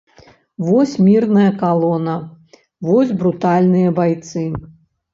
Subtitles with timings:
[0.69, 2.17] Вось мірная калона,
[2.91, 4.51] вось брутальныя байцы.